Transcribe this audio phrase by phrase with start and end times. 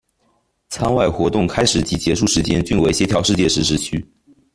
[0.69, 4.03] 舱外活动开始及结束时间均为协调世界时时区。